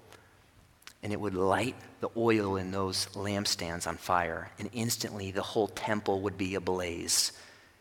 [1.02, 5.68] and it would light the oil in those lampstands on fire, and instantly the whole
[5.68, 7.30] temple would be ablaze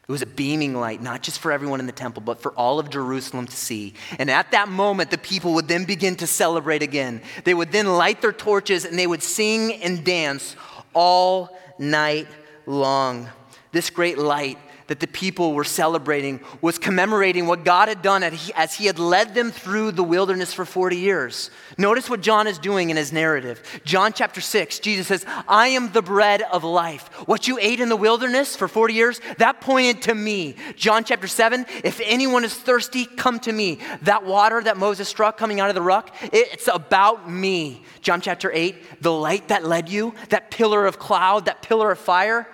[0.08, 2.78] it was a beaming light, not just for everyone in the temple, but for all
[2.78, 3.96] of Jerusalem to see.
[4.20, 7.22] And at that moment, the people would then begin to celebrate again.
[7.44, 10.56] They would then light their torches and they would sing and dance
[10.94, 12.28] all night
[12.68, 13.30] long.
[13.72, 18.76] This great light that the people were celebrating was commemorating what God had done as
[18.76, 21.50] he had led them through the wilderness for 40 years.
[21.78, 23.82] Notice what John is doing in his narrative.
[23.84, 27.08] John chapter 6, Jesus says, I am the bread of life.
[27.28, 30.56] What you ate in the wilderness for 40 years, that pointed to me.
[30.76, 33.80] John chapter 7, if anyone is thirsty, come to me.
[34.04, 37.84] That water that Moses struck coming out of the rock, it's about me.
[38.02, 41.98] John chapter 8, the light that led you, that pillar of cloud, that pillar of
[41.98, 42.48] fire,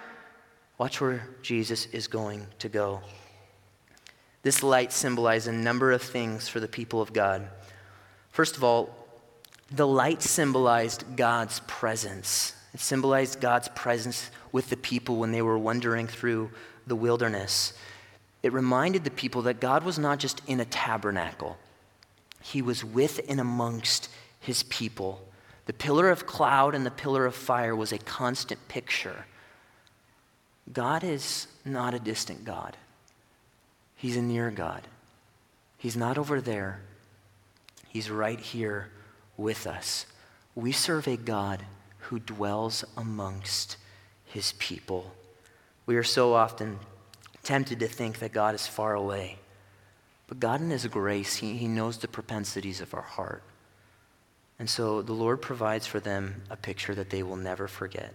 [0.82, 3.02] Watch where Jesus is going to go.
[4.42, 7.48] This light symbolized a number of things for the people of God.
[8.32, 8.90] First of all,
[9.70, 12.56] the light symbolized God's presence.
[12.74, 16.50] It symbolized God's presence with the people when they were wandering through
[16.88, 17.74] the wilderness.
[18.42, 21.60] It reminded the people that God was not just in a tabernacle,
[22.42, 25.22] He was with and amongst His people.
[25.68, 29.28] The pillar of cloud and the pillar of fire was a constant picture.
[30.72, 32.78] God is not a distant God,
[33.96, 34.82] He's a near God.
[35.78, 36.82] He's not over there,
[37.88, 38.90] He's right here
[39.38, 40.06] with us.
[40.54, 41.66] We serve a God
[42.00, 43.78] who dwells amongst
[44.26, 45.14] His people.
[45.86, 46.80] We are so often
[47.44, 49.38] tempted to think that God is far away.
[50.28, 53.44] But God, in His grace, He, he knows the propensities of our heart.
[54.60, 58.14] And so the Lord provides for them a picture that they will never forget.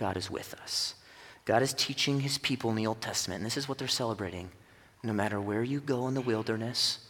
[0.00, 0.94] God is with us.
[1.44, 4.50] God is teaching his people in the Old Testament, and this is what they're celebrating.
[5.02, 7.00] No matter where you go in the wilderness,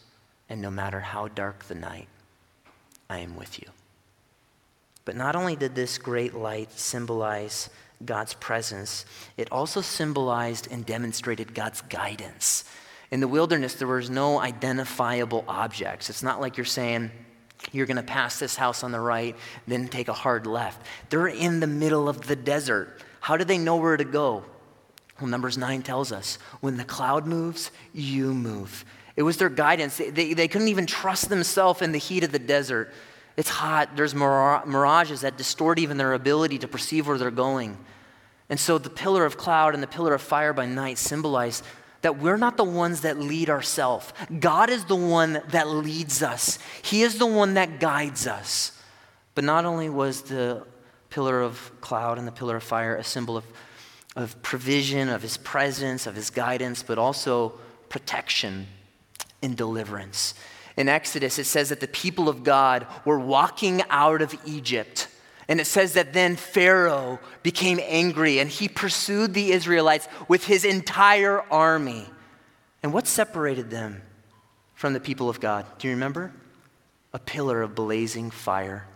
[0.48, 2.08] and no matter how dark the night,
[3.08, 3.68] I am with you.
[5.04, 7.70] But not only did this great light symbolize
[8.04, 12.64] God's presence, it also symbolized and demonstrated God's guidance.
[13.12, 16.10] In the wilderness, there was no identifiable objects.
[16.10, 17.12] It's not like you're saying,
[17.72, 20.84] you're going to pass this house on the right, then take a hard left.
[21.08, 23.02] They're in the middle of the desert.
[23.20, 24.44] How do they know where to go?
[25.20, 28.84] Well, Numbers 9 tells us when the cloud moves, you move.
[29.16, 29.98] It was their guidance.
[29.98, 32.92] They, they, they couldn't even trust themselves in the heat of the desert.
[33.36, 37.76] It's hot, there's mirages that distort even their ability to perceive where they're going.
[38.48, 41.62] And so the pillar of cloud and the pillar of fire by night symbolize
[42.02, 44.12] that we're not the ones that lead ourselves.
[44.38, 48.72] God is the one that leads us, He is the one that guides us.
[49.34, 50.66] But not only was the
[51.08, 53.44] pillar of cloud and the pillar of fire a symbol of,
[54.16, 57.54] of provision, of His presence, of His guidance, but also
[57.88, 58.66] protection
[59.42, 60.34] and deliverance.
[60.76, 65.08] In Exodus, it says that the people of God were walking out of Egypt
[65.50, 70.64] and it says that then Pharaoh became angry and he pursued the Israelites with his
[70.64, 72.06] entire army.
[72.84, 74.00] And what separated them
[74.74, 75.66] from the people of God?
[75.78, 76.32] Do you remember?
[77.12, 78.86] A pillar of blazing fire.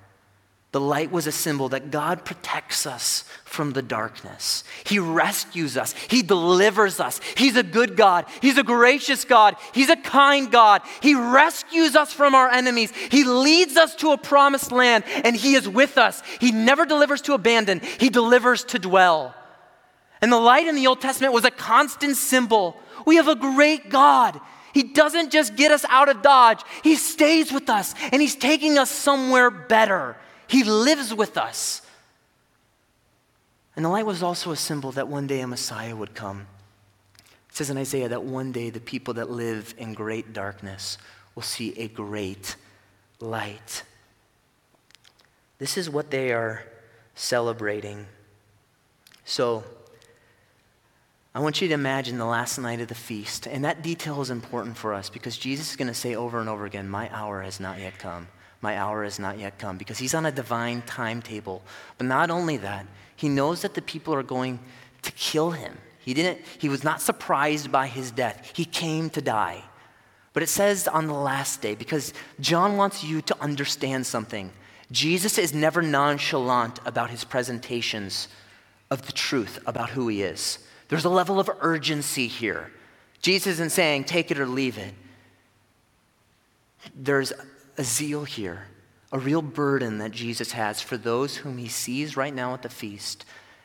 [0.75, 4.65] The light was a symbol that God protects us from the darkness.
[4.83, 5.95] He rescues us.
[6.11, 7.21] He delivers us.
[7.37, 8.27] He's a good God.
[8.43, 9.55] He's a gracious God.
[9.73, 10.83] He's a kind God.
[11.01, 12.91] He rescues us from our enemies.
[13.13, 16.25] He leads us to a promised land, and He is with us.
[16.41, 19.33] He never delivers to abandon, He delivers to dwell.
[20.21, 22.77] And the light in the Old Testament was a constant symbol.
[23.07, 24.41] We have a great God.
[24.73, 28.77] He doesn't just get us out of Dodge, He stays with us, and He's taking
[28.77, 30.17] us somewhere better.
[30.47, 31.83] He lives with us.
[33.77, 36.47] And the light was also a symbol that one day a Messiah would come.
[37.49, 40.99] It says in Isaiah that one day the people that live in great darkness
[41.35, 42.57] will see a great
[43.21, 43.83] light.
[45.59, 46.65] This is what they are
[47.15, 48.07] celebrating.
[49.25, 49.65] So,
[51.37, 53.49] I want you to imagine the last night of the feast.
[53.49, 56.49] And that detail is important for us because Jesus is going to say over and
[56.49, 58.29] over again, My hour has not yet come
[58.65, 61.63] my hour has not yet come, because he's on a divine timetable.
[61.99, 64.59] But not only that, he knows that the people are going
[65.03, 65.79] to kill him.
[66.01, 68.53] He didn't, he was not surprised by his death.
[68.57, 69.63] He came to die.
[70.33, 74.51] But it says on the last day, because John wants you to understand something.
[74.91, 78.29] Jesus is never nonchalant about his presentations
[78.91, 80.59] of the truth about who he is.
[80.89, 82.71] There's a level of urgency here.
[83.23, 84.93] Jesus isn't saying, take it or leave it.
[86.95, 87.33] There's
[87.77, 88.67] a zeal here,
[89.13, 92.69] a real burden that Jesus has for those whom he sees right now at the
[92.69, 93.25] feast,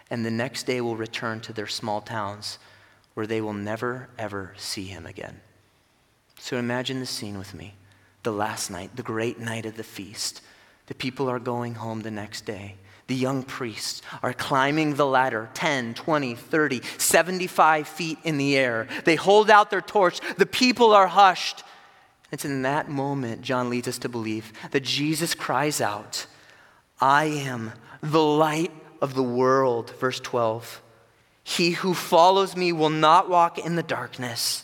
[0.10, 2.60] and the next day will return to their small towns
[3.14, 5.42] where they will never, ever see him again.
[6.40, 7.76] So imagine the scene with me
[8.24, 10.42] the last night, the great night of the feast.
[10.88, 12.76] The people are going home the next day.
[13.08, 18.88] The young priests are climbing the ladder 10, 20, 30, 75 feet in the air.
[19.04, 20.20] They hold out their torch.
[20.38, 21.64] The people are hushed.
[22.32, 26.28] It's in that moment, John leads us to believe that Jesus cries out,
[27.02, 29.92] I am the light of the world.
[30.00, 30.82] Verse 12.
[31.44, 34.64] He who follows me will not walk in the darkness,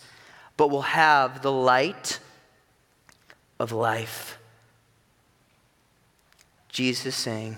[0.57, 2.19] but will have the light
[3.59, 4.37] of life.
[6.69, 7.57] Jesus saying,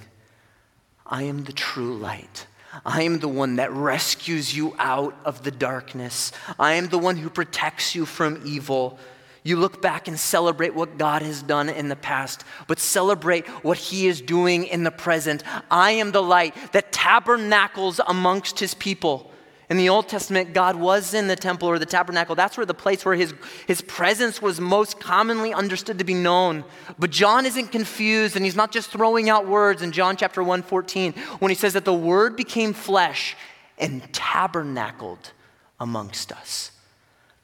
[1.06, 2.48] I am the true light.
[2.86, 6.32] I am the one that rescues you out of the darkness.
[6.60, 9.00] I am the one who protects you from evil.
[9.48, 13.78] You look back and celebrate what God has done in the past, but celebrate what
[13.78, 15.42] He is doing in the present.
[15.72, 19.32] I am the light that tabernacles amongst His people.
[19.70, 22.36] In the Old Testament, God was in the temple or the tabernacle.
[22.36, 23.34] That's where the place where his,
[23.68, 26.66] his presence was most commonly understood to be known.
[27.00, 30.64] But John isn't confused and he's not just throwing out words in John chapter 1
[30.64, 33.36] 14 when he says that the word became flesh
[33.78, 35.32] and tabernacled
[35.80, 36.72] amongst us.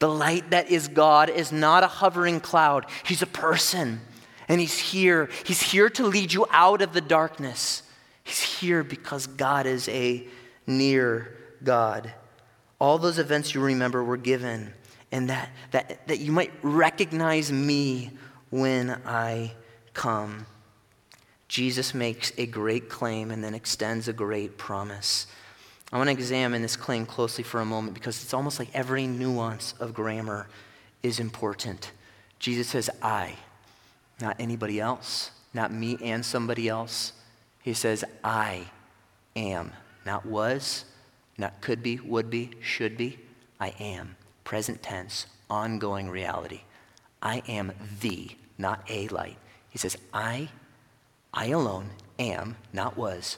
[0.03, 4.01] The light that is God is not a hovering cloud, he's a person.
[4.49, 5.29] And he's here.
[5.45, 7.83] He's here to lead you out of the darkness.
[8.25, 10.27] He's here because God is a
[10.67, 12.11] near God.
[12.79, 14.73] All those events you remember were given,
[15.09, 18.11] and that, that, that you might recognize me
[18.49, 19.53] when I
[19.93, 20.47] come.
[21.47, 25.27] Jesus makes a great claim and then extends a great promise.
[25.93, 29.05] I want to examine this claim closely for a moment because it's almost like every
[29.05, 30.47] nuance of grammar
[31.03, 31.91] is important.
[32.39, 33.35] Jesus says, I,
[34.19, 37.13] not anybody else, not me and somebody else.
[37.61, 38.71] He says, I
[39.35, 39.71] am,
[40.03, 40.85] not was,
[41.37, 43.19] not could be, would be, should be.
[43.59, 44.15] I am.
[44.43, 46.61] Present tense, ongoing reality.
[47.21, 49.37] I am the, not a light.
[49.69, 50.49] He says, I,
[51.31, 53.37] I alone am, not was,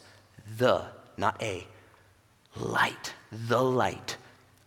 [0.57, 0.85] the,
[1.17, 1.67] not a,
[2.55, 4.17] light, the light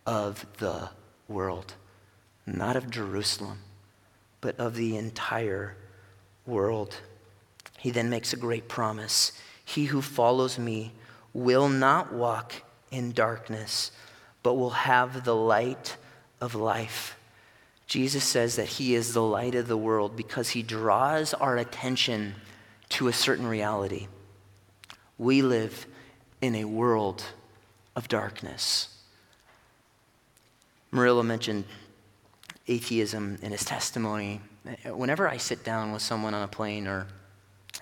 [0.07, 0.91] of the
[1.29, 1.75] world.
[2.47, 3.59] Not of Jerusalem,
[4.41, 5.77] but of the entire
[6.47, 6.97] world.
[7.79, 9.33] He then makes a great promise.
[9.65, 10.93] He who follows me
[11.35, 12.55] will not walk
[12.91, 13.93] in darkness,
[14.43, 15.97] but will have the light
[16.41, 17.17] of life.
[17.87, 22.35] Jesus says that he is the light of the world because he draws our attention
[22.91, 24.09] to a certain reality.
[25.17, 25.87] We live
[26.41, 27.25] in a world
[27.99, 28.89] of darkness.
[30.93, 31.65] Marilla mentioned
[32.69, 34.41] atheism in his testimony.
[34.85, 37.09] Whenever I sit down with someone on a plane or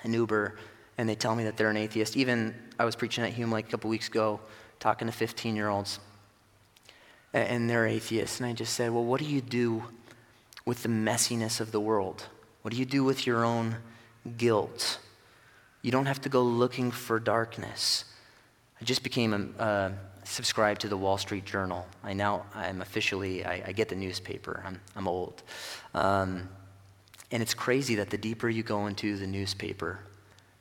[0.04, 0.56] an Uber
[0.96, 3.68] and they tell me that they're an atheist, even I was preaching at Hume Lake
[3.68, 4.40] a couple weeks ago,
[4.80, 6.00] talking to 15 year olds,
[7.34, 8.40] and they're atheists.
[8.40, 9.84] And I just said, Well, what do you do
[10.64, 12.26] with the messiness of the world?
[12.62, 13.76] What do you do with your own
[14.38, 14.98] guilt?
[15.82, 18.06] You don't have to go looking for darkness.
[18.80, 19.92] I just became a, uh,
[20.24, 21.86] subscribed to the Wall Street Journal.
[22.02, 24.62] I now I'm officially I, I get the newspaper.
[24.66, 25.42] I'm I'm old,
[25.94, 26.48] um,
[27.30, 30.00] and it's crazy that the deeper you go into the newspaper,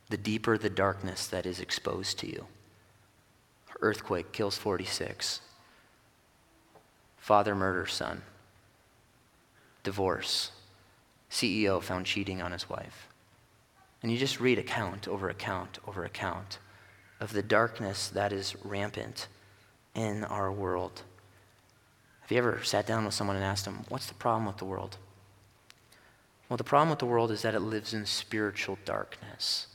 [0.10, 2.46] the deeper the darkness that is exposed to you.
[3.82, 5.42] Earthquake kills 46.
[7.18, 8.22] Father murders son.
[9.84, 10.52] Divorce.
[11.30, 13.08] CEO found cheating on his wife.
[14.02, 16.60] And you just read account over account over account
[17.20, 19.28] of the darkness that is rampant
[19.94, 21.04] in our world.
[22.22, 24.66] Have you ever sat down with someone and asked them, What's the problem with the
[24.66, 24.98] world?
[26.50, 29.68] Well, the problem with the world is that it lives in spiritual darkness.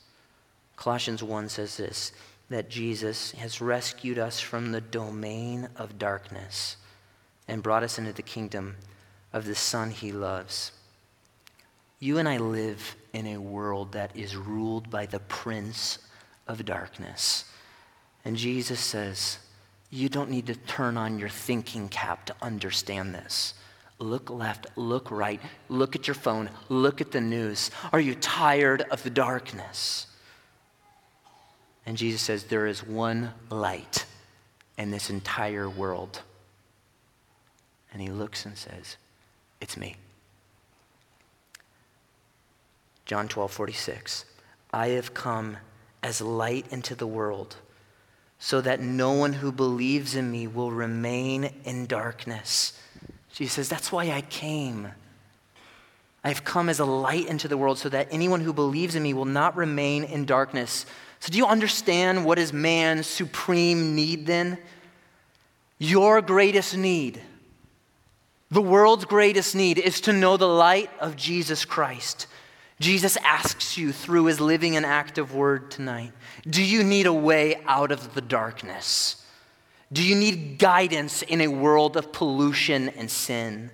[0.75, 2.11] Colossians 1 says this
[2.49, 6.75] that Jesus has rescued us from the domain of darkness
[7.47, 8.75] and brought us into the kingdom
[9.31, 10.73] of the Son he loves.
[11.99, 15.99] You and I live in a world that is ruled by the prince
[16.51, 17.45] of darkness.
[18.25, 19.39] And Jesus says,
[19.89, 23.53] You don't need to turn on your thinking cap to understand this.
[23.97, 27.71] Look left, look right, look at your phone, look at the news.
[27.93, 30.07] Are you tired of the darkness?
[31.85, 34.05] And Jesus says, There is one light
[34.77, 36.21] in this entire world.
[37.93, 38.97] And he looks and says,
[39.61, 39.95] It's me.
[43.05, 44.25] John 12, 46.
[44.73, 45.57] I have come
[46.03, 47.57] as light into the world,
[48.39, 52.79] so that no one who believes in me will remain in darkness.
[53.33, 54.89] Jesus says, That's why I came.
[56.23, 59.13] I've come as a light into the world so that anyone who believes in me
[59.13, 60.85] will not remain in darkness.
[61.19, 64.57] So, do you understand what is man's supreme need then?
[65.79, 67.21] Your greatest need,
[68.51, 72.27] the world's greatest need, is to know the light of Jesus Christ.
[72.81, 76.11] Jesus asks you through his living and active word tonight
[76.47, 79.23] Do you need a way out of the darkness?
[79.93, 83.71] Do you need guidance in a world of pollution and sin?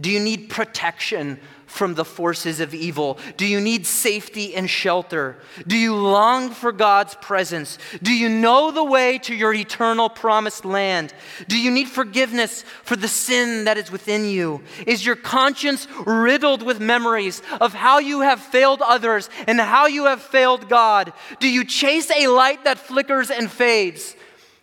[0.00, 3.18] Do you need protection from the forces of evil?
[3.36, 5.38] Do you need safety and shelter?
[5.66, 7.78] Do you long for God's presence?
[8.02, 11.12] Do you know the way to your eternal promised land?
[11.48, 14.62] Do you need forgiveness for the sin that is within you?
[14.86, 20.06] Is your conscience riddled with memories of how you have failed others and how you
[20.06, 21.12] have failed God?
[21.40, 24.14] Do you chase a light that flickers and fades?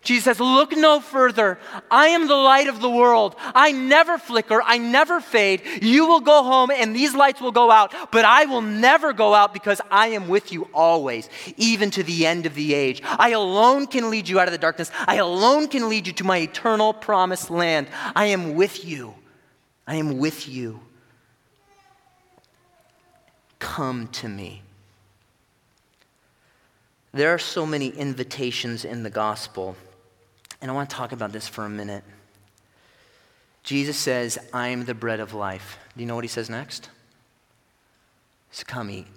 [0.04, 1.60] Jesus says, Look no further.
[1.90, 3.36] I am the light of the world.
[3.40, 4.62] I never flicker.
[4.64, 5.62] I never fade.
[5.82, 9.36] You will go home and these lights will go out, but I will never go
[9.36, 13.04] out because I am with you always, even to the end of the age.
[13.06, 14.90] I alone can lead you out of the darkness.
[15.06, 17.88] I alone can lead you to my eternal promised land.
[18.16, 19.14] I am with you.
[19.86, 20.80] I am with you.
[23.60, 24.64] Come to me.
[27.14, 29.76] There are so many invitations in the gospel
[30.62, 32.04] and I want to talk about this for a minute.
[33.64, 35.78] Jesus says, I am the bread of life.
[35.96, 36.86] Do you know what he says next?
[38.50, 39.08] He says, Come eat.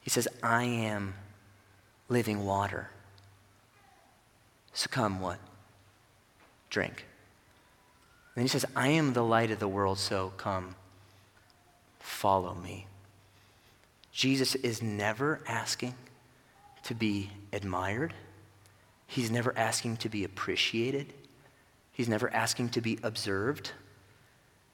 [0.00, 1.14] He says, I am
[2.08, 2.90] living water.
[4.72, 5.38] So come what?
[6.68, 7.04] Drink.
[8.34, 10.74] And then he says, I am the light of the world, so come,
[11.98, 12.86] follow me.
[14.12, 15.94] Jesus is never asking
[16.84, 18.14] to be admired.
[19.10, 21.12] He's never asking to be appreciated.
[21.90, 23.72] He's never asking to be observed.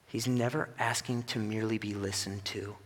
[0.09, 2.76] He's never asking to merely be listened to.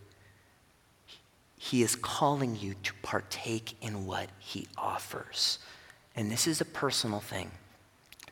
[1.58, 5.58] He is calling you to partake in what he offers.
[6.14, 7.50] And this is a personal thing.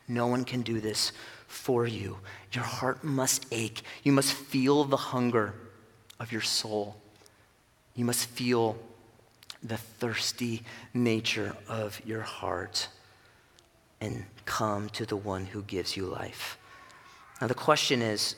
[0.07, 1.11] No one can do this
[1.45, 2.19] for you.
[2.53, 3.81] Your heart must ache.
[4.01, 5.55] You must feel the hunger
[6.21, 6.95] of your soul.
[7.95, 8.77] You must feel
[9.61, 10.63] the thirsty
[10.93, 12.87] nature of your heart
[14.01, 16.57] and come to the one who gives you life.
[17.41, 18.35] Now, the question is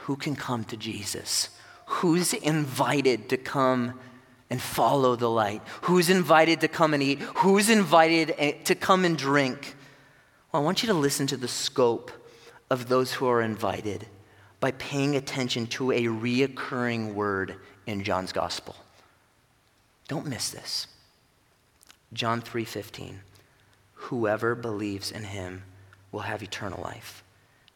[0.00, 1.50] who can come to Jesus?
[1.86, 3.98] Who's invited to come
[4.50, 5.62] and follow the light?
[5.82, 7.20] Who's invited to come and eat?
[7.20, 9.74] Who's invited eh, to come and drink?
[10.52, 12.10] Well, I want you to listen to the scope
[12.70, 14.06] of those who are invited
[14.58, 17.56] by paying attention to a reoccurring word
[17.86, 18.74] in John's gospel.
[20.08, 20.86] Don't miss this.
[22.12, 23.20] John 3:15
[24.06, 25.64] whoever believes in him
[26.12, 27.24] will have eternal life.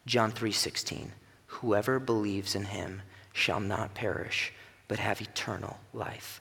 [0.07, 1.11] John 3:16
[1.59, 3.03] Whoever believes in him
[3.33, 4.53] shall not perish
[4.87, 6.41] but have eternal life.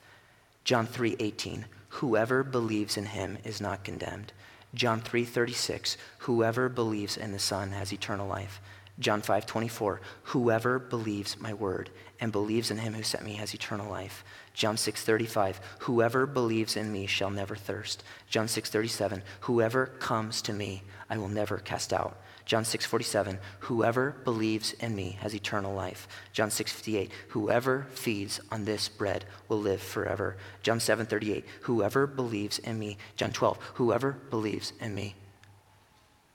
[0.64, 1.66] John 3:18
[2.00, 4.32] Whoever believes in him is not condemned.
[4.76, 8.62] John 3:36 Whoever believes in the Son has eternal life.
[9.00, 11.90] John 5:24 Whoever believes my word
[12.20, 14.26] and believes in him who sent me has eternal life.
[14.54, 18.04] John 6:35 Whoever believes in me shall never thirst.
[18.30, 22.18] John 6:37 Whoever comes to me I will never cast out.
[22.46, 26.08] John 6:47 Whoever believes in me has eternal life.
[26.34, 30.36] John 6:58 Whoever feeds on this bread will live forever.
[30.62, 32.98] John 7:38 Whoever believes in me.
[33.16, 35.16] John 12 Whoever believes in me.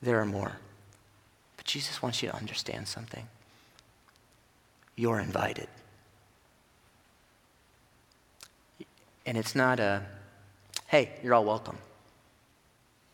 [0.00, 0.56] There are more.
[1.64, 3.26] But Jesus wants you to understand something.
[4.96, 5.68] You're invited.
[9.26, 10.02] And it's not a,
[10.88, 11.78] hey, you're all welcome.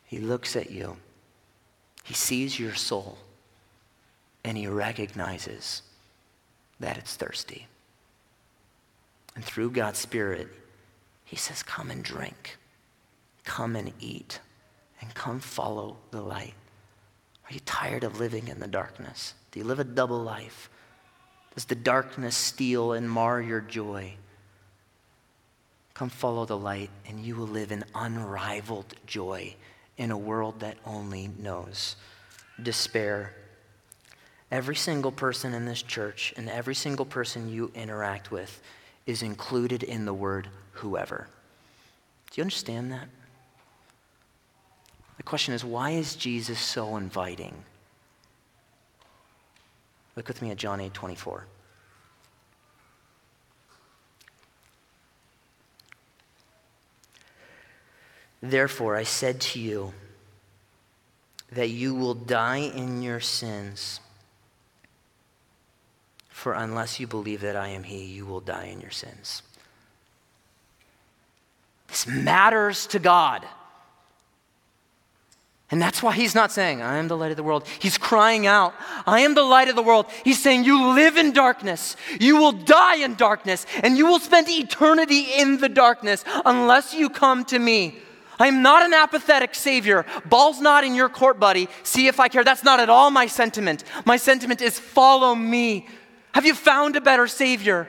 [0.04, 0.96] He looks at you,
[2.02, 3.18] he sees your soul,
[4.42, 5.82] and he recognizes
[6.80, 7.68] that it's thirsty.
[9.36, 10.48] And through God's Spirit,
[11.24, 12.58] he says, Come and drink,
[13.44, 14.40] come and eat,
[15.00, 16.54] and come follow the light.
[17.50, 19.34] Are you tired of living in the darkness?
[19.50, 20.70] Do you live a double life?
[21.54, 24.14] Does the darkness steal and mar your joy?
[25.94, 29.56] Come follow the light, and you will live in unrivaled joy
[29.98, 31.96] in a world that only knows
[32.62, 33.34] despair.
[34.52, 38.62] Every single person in this church and every single person you interact with
[39.06, 41.26] is included in the word whoever.
[42.30, 43.08] Do you understand that?
[45.20, 47.54] The question is why is Jesus so inviting?
[50.16, 51.44] Look with me at John 8 24.
[58.40, 59.92] Therefore, I said to you
[61.52, 64.00] that you will die in your sins.
[66.30, 69.42] For unless you believe that I am He, you will die in your sins.
[71.88, 73.44] This matters to God.
[75.70, 77.64] And that's why he's not saying, I am the light of the world.
[77.78, 78.74] He's crying out,
[79.06, 80.06] I am the light of the world.
[80.24, 81.96] He's saying, You live in darkness.
[82.18, 87.08] You will die in darkness, and you will spend eternity in the darkness unless you
[87.08, 87.98] come to me.
[88.40, 90.06] I am not an apathetic Savior.
[90.24, 91.68] Ball's not in your court, buddy.
[91.82, 92.42] See if I care.
[92.42, 93.84] That's not at all my sentiment.
[94.04, 95.86] My sentiment is follow me.
[96.32, 97.86] Have you found a better Savior?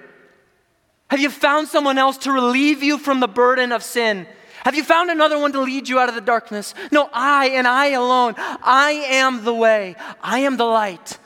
[1.09, 4.27] Have you found someone else to relieve you from the burden of sin?
[4.63, 6.75] Have you found another one to lead you out of the darkness?
[6.91, 8.35] No, I and I alone.
[8.37, 9.95] I am the way.
[10.21, 11.17] I am the light.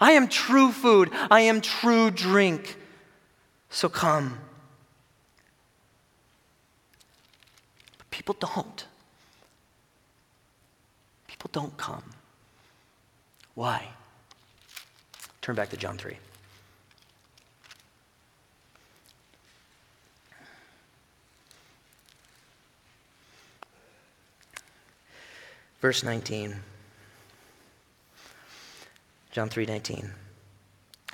[0.00, 1.10] I am true food.
[1.30, 2.76] I am true drink.
[3.68, 4.38] So come.
[7.98, 8.86] But People don't.
[11.28, 12.04] People don't come.
[13.54, 13.86] Why?
[15.42, 16.16] Turn back to John 3.
[25.82, 26.62] Verse 19.
[29.32, 30.12] John 3:19.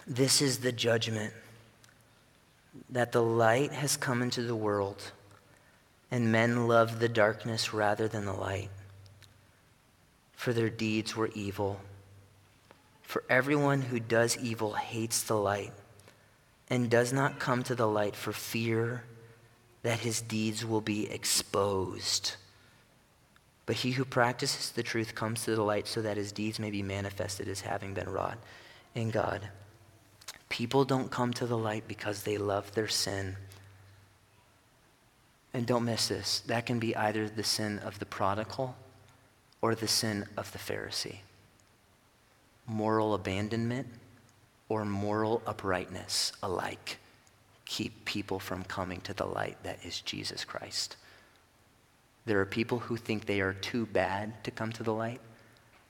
[0.06, 1.32] This is the judgment
[2.90, 5.10] that the light has come into the world
[6.10, 8.70] and men loved the darkness rather than the light
[10.36, 11.80] for their deeds were evil.
[13.02, 15.72] For everyone who does evil hates the light
[16.68, 19.04] and does not come to the light for fear
[19.82, 22.36] that his deeds will be exposed.
[23.68, 26.70] But he who practices the truth comes to the light so that his deeds may
[26.70, 28.38] be manifested as having been wrought
[28.94, 29.46] in God.
[30.48, 33.36] People don't come to the light because they love their sin.
[35.52, 36.40] And don't miss this.
[36.46, 38.74] That can be either the sin of the prodigal
[39.60, 41.18] or the sin of the Pharisee.
[42.66, 43.88] Moral abandonment
[44.70, 46.96] or moral uprightness alike
[47.66, 50.96] keep people from coming to the light that is Jesus Christ.
[52.28, 55.22] There are people who think they are too bad to come to the light,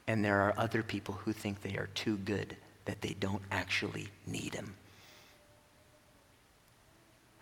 [0.06, 4.06] and there are other people who think they are too good that they don't actually
[4.24, 4.76] need him.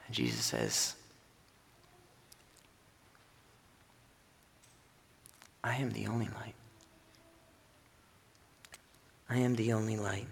[0.07, 0.95] And Jesus says,
[5.63, 6.55] I am the only light.
[9.29, 10.29] I am the only light.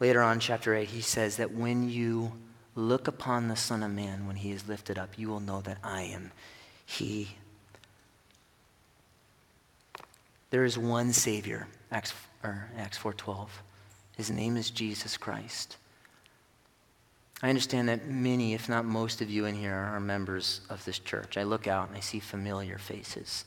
[0.00, 2.32] Later on, chapter 8, he says that when you
[2.74, 5.78] look upon the Son of Man, when he is lifted up, you will know that
[5.84, 6.32] I am
[6.86, 7.28] he
[10.56, 13.48] there is one Savior, Acts, or Acts 4.12.
[14.16, 15.76] His name is Jesus Christ.
[17.42, 20.98] I understand that many, if not most of you in here, are members of this
[20.98, 21.36] church.
[21.36, 23.44] I look out and I see familiar faces.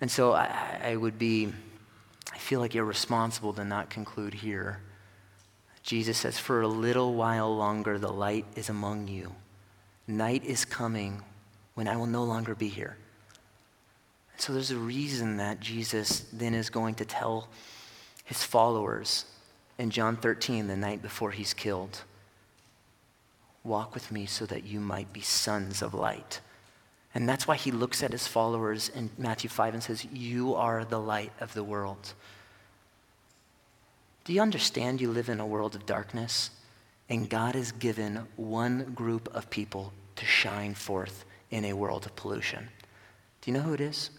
[0.00, 1.52] And so I, I would be,
[2.32, 4.80] I feel like irresponsible to not conclude here.
[5.82, 9.34] Jesus says, For a little while longer, the light is among you.
[10.06, 11.20] Night is coming
[11.74, 12.96] when I will no longer be here.
[14.40, 17.48] So there's a reason that Jesus then is going to tell
[18.24, 19.26] his followers
[19.78, 22.04] in John 13, the night before he's killed,
[23.64, 26.40] walk with me so that you might be sons of light.
[27.14, 30.86] And that's why he looks at his followers in Matthew 5 and says, You are
[30.86, 32.14] the light of the world.
[34.24, 36.48] Do you understand you live in a world of darkness?
[37.10, 42.16] And God has given one group of people to shine forth in a world of
[42.16, 42.68] pollution.
[43.42, 44.10] Do you know who it is?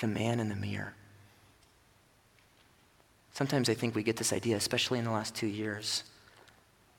[0.00, 0.94] The man in the mirror.
[3.32, 6.04] Sometimes I think we get this idea, especially in the last two years,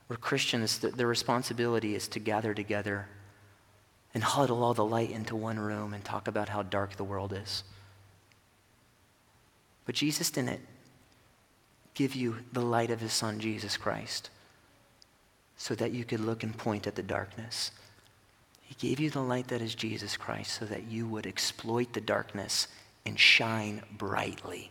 [0.07, 3.07] where Christians, the, responsibility is to gather together
[4.13, 7.33] and huddle all the light into one room and talk about how dark the world
[7.33, 7.63] is.
[9.85, 10.61] But Jesus didn't
[11.93, 14.29] give you the light of his son, Jesus Christ,
[15.57, 17.71] so that you could look and point at the darkness.
[18.61, 22.01] He gave you the light that is Jesus Christ so that you would exploit the
[22.01, 22.67] darkness
[23.07, 24.69] and shine brightly.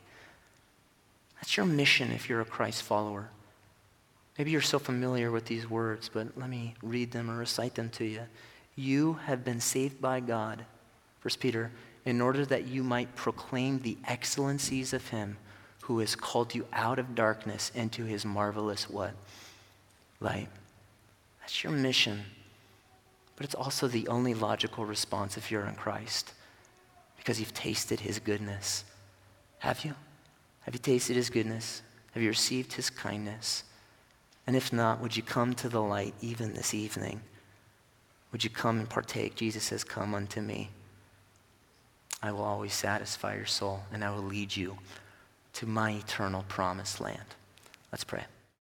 [1.37, 3.31] That's your mission if you're a Christ follower.
[4.37, 7.89] Maybe you're so familiar with these words, but let me read them or recite them
[7.91, 8.21] to you.
[8.77, 10.67] You have been saved by God,
[11.21, 11.73] First Peter,
[12.05, 15.39] in order that you might proclaim the excellencies of him
[15.81, 19.15] who has called you out of darkness into his marvelous what?
[20.21, 20.49] Light.
[21.41, 22.23] That's your mission.
[23.37, 26.35] But it's also the only logical response if you're in Christ
[27.27, 28.85] because you've tasted his goodness.
[29.59, 29.95] Have you?
[30.61, 31.83] Have you tasted his goodness?
[32.15, 33.65] Have you received his kindness?
[34.47, 37.21] And if not, would you come to the light even this evening?
[38.31, 39.35] Would you come and partake?
[39.35, 40.71] Jesus says, Come unto me.
[42.23, 44.79] I will always satisfy your soul, and I will lead you
[45.55, 47.35] to my eternal promised land.
[47.91, 48.23] Let's pray.